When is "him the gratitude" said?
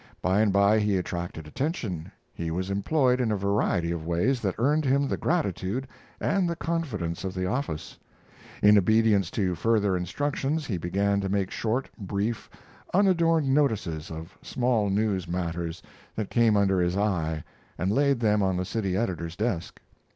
4.83-5.87